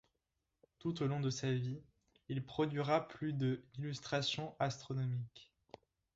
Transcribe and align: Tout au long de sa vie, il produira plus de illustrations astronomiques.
Tout 0.79 1.03
au 1.03 1.07
long 1.07 1.19
de 1.19 1.29
sa 1.29 1.53
vie, 1.53 1.79
il 2.27 2.43
produira 2.43 3.07
plus 3.07 3.33
de 3.33 3.63
illustrations 3.75 4.55
astronomiques. 4.57 5.53